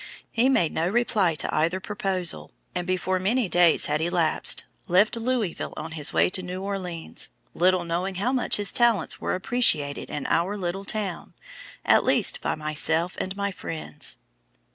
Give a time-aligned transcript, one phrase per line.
[0.31, 5.75] He made no reply to either proposal, and before many days had elapsed, left Louisville
[5.77, 10.25] on his way to New Orleans, little knowing how much his talents were appreciated in
[10.25, 11.35] our little town,
[11.85, 14.17] at least by myself and my friends."